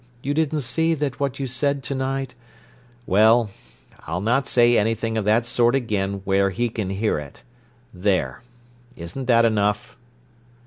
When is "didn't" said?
0.33-0.61